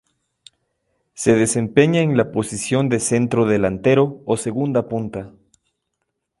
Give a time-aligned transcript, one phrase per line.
[1.13, 5.29] Se desempeña en la posición de centrodelantero o segunda punta.